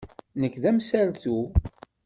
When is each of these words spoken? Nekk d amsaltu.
Nekk 0.39 0.55
d 0.61 0.63
amsaltu. 0.69 1.39